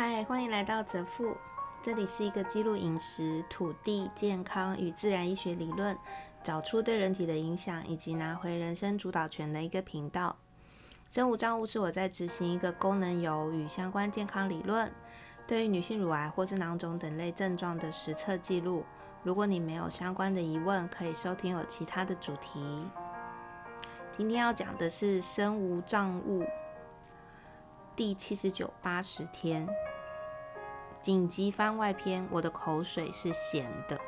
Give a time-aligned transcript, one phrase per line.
[0.00, 1.36] 嗨，欢迎来到泽富，
[1.82, 5.98] 这里是一个记录饮食、土地、健康与自然医学理论，
[6.40, 10.36] 找出对人体的影响，以及拿回人生主导权的一个频道。
[11.10, 14.88] 生物账务是我在执行一个功能油与相关健康理论，
[15.48, 18.84] 对于女性乳癌或是囊肿等类症状的实测记录。
[19.24, 22.86] 如果你没有相关的疑问，可以收听有其他的主题。
[24.16, 26.46] 今天要讲的是身无障物
[27.96, 29.68] 第七十九、八十天
[31.00, 32.26] 紧急番外篇。
[32.30, 33.98] 我的口水是咸的。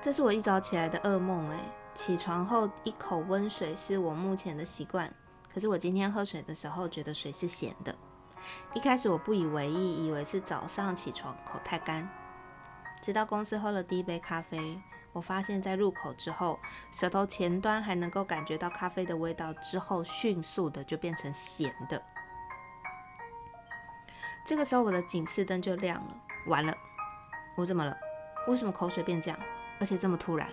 [0.00, 1.48] 这是我一早起来的噩梦。
[1.50, 1.58] 哎，
[1.94, 5.12] 起床后一口温水是我目前的习惯，
[5.52, 7.94] 可是我今天喝水的时候觉得水是咸的。
[8.74, 12.08] 一开始我不以为意，以为是早上起床口太干。
[13.02, 14.80] 直到公司喝了第一杯咖啡，
[15.12, 16.58] 我发现，在入口之后，
[16.92, 22.00] 舌头前端还能够感觉到咖啡的味道，之后迅速的就变成咸的。
[24.44, 26.16] 这个时候，我的警示灯就亮了。
[26.46, 26.76] 完了，
[27.56, 27.96] 我怎么了？
[28.46, 29.38] 为什么口水变这样，
[29.80, 30.48] 而且这么突然？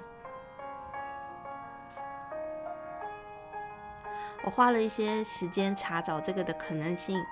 [4.44, 7.24] 我花了一些时间查找这个的可能性。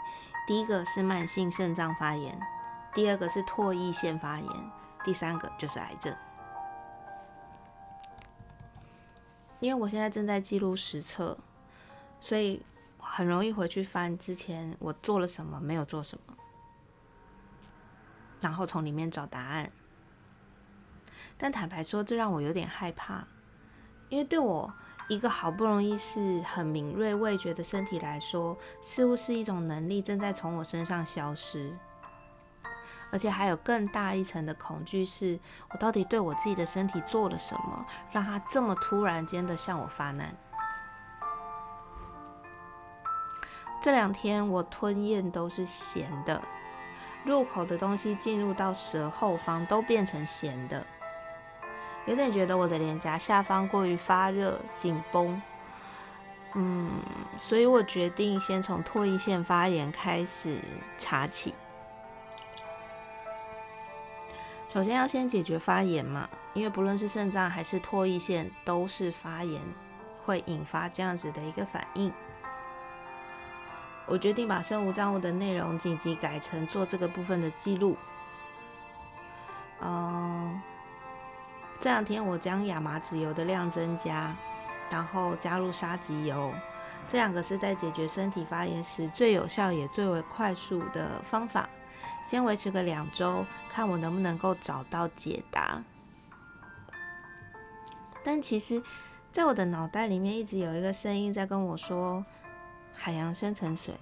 [0.46, 2.38] 第一个是慢性肾脏发炎，
[2.94, 4.72] 第二个是唾液腺发炎，
[5.04, 6.14] 第三个就是癌症。
[9.64, 11.38] 因为我现在正在记录实测，
[12.20, 12.62] 所以
[12.98, 16.36] 很容易回去翻之前我做了什么，没有做什么，
[18.42, 19.72] 然后从里面找答案。
[21.38, 23.26] 但坦白说，这让我有点害怕，
[24.10, 24.74] 因为对我。
[25.10, 31.78] 一个好不容易是很敏锐味觉的身体来说，似乎是一种能力正在从我身上消失，
[33.14, 40.36] 而且还有更大一层的恐惧，是我到底对我自己的身体做了什么，让它这么突然间的向我发难。
[43.80, 46.42] 这两天我吞咽都是咸的，
[47.24, 50.84] 入口的东西进入到舌后方都变成咸的。
[52.08, 55.40] 有点觉得我的脸颊下方过于发热、紧绷，
[56.56, 56.90] 嗯，
[57.38, 60.58] 所以我决定先从唾液腺发炎开始
[60.98, 61.54] 查起。
[64.74, 69.62] 首先要先解决发炎嘛，因为不论是肾脏还是唾液腺都是发炎，
[70.26, 72.12] 会引发这样子的一个反应。
[74.08, 77.96] 我决定把生物账务的内容紧急改成做这个部分的记录。
[79.80, 80.60] 嗯。
[81.80, 84.36] 这两天我将亚麻籽油的量增加，
[84.90, 86.52] 然后加入沙棘油，
[87.08, 91.70] 这两个是在解决身体发炎时最有效也最为快速的方法。
[92.24, 95.84] 先维持个两周，看我能不能够找到解答。
[98.24, 98.82] 但其实，
[99.32, 102.26] 在我的脑袋里面一直有一个声音在跟我说：
[102.96, 103.96] 海洋深层水。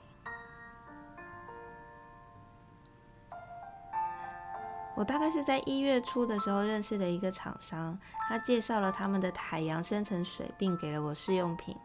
[4.93, 7.97] 我大概是在一月初的时候认识了一个厂商，
[8.29, 11.75] 他介绍了他们的海洋深层水，并给了我试用品。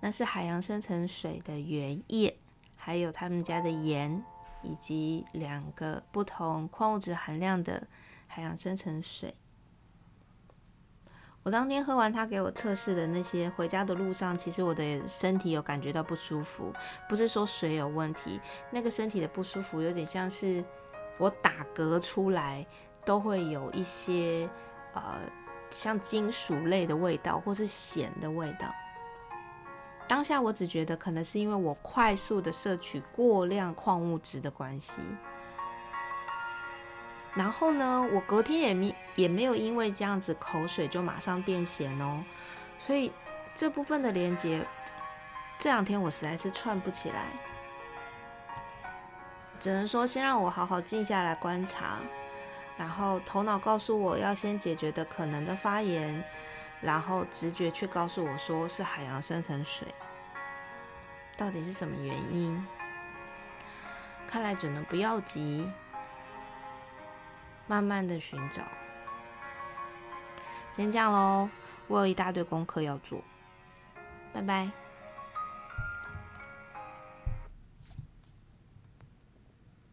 [0.00, 2.36] 那是海洋深层水的原液，
[2.76, 4.24] 还有他们家的盐，
[4.64, 7.86] 以及两个不同矿物质含量的
[8.26, 9.34] 海洋深层水。
[11.42, 16.72] 我当天喝完他给我测试的那些，回家的路上，其实我的身体有感觉到不舒服，
[17.08, 20.64] 不是说水有问题，那个身体的不舒服有点像是。
[21.16, 22.66] 我打嗝出来
[23.04, 24.50] 都会有一些
[24.94, 25.20] 呃
[25.70, 28.74] 像金属类的味道，或是咸的味道。
[30.06, 35.00] 当下我只觉得可能是因为我快速的摄取过量矿物质的关系。
[37.34, 42.22] 然后呢，我隔天也没也没有因为这样子口水就马上变咸哦。
[42.78, 43.10] 所以
[43.54, 44.64] 这部分的连接，
[45.58, 47.32] 这两天我实在是串不起来。
[49.58, 51.96] 只能说，先让我好好静下来观察，
[52.76, 56.22] 然后头脑告诉我要先解决的可能的发炎，
[56.84, 59.88] 然后直觉却告诉我说是海洋深层水，
[61.34, 62.66] 到底是什么原因？
[64.28, 65.66] 看来只能不要急，
[67.66, 68.62] 慢慢的寻找。
[70.76, 71.48] 先这样喽，
[71.86, 73.22] 我有一大堆功课要做，
[74.34, 74.83] 拜拜。